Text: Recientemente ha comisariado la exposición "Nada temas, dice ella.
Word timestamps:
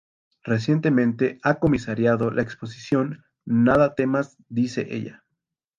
Recientemente 0.43 1.37
ha 1.43 1.59
comisariado 1.59 2.31
la 2.31 2.41
exposición 2.41 3.23
"Nada 3.45 3.93
temas, 3.93 4.35
dice 4.49 4.87
ella. 4.89 5.23